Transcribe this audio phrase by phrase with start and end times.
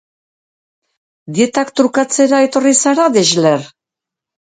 [1.35, 3.67] Dietak trukatzera etorri zara, Drexler?